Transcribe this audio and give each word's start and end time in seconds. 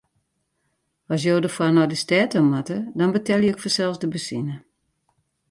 As 1.13 1.19
jo 1.27 1.35
derfoar 1.45 1.71
nei 1.73 1.87
de 1.89 1.97
stêd 2.03 2.27
ta 2.31 2.39
moatte, 2.43 2.77
dan 2.97 3.13
betelje 3.15 3.51
ik 3.51 3.61
fansels 3.63 3.99
de 4.01 4.07
benzine. 4.13 4.55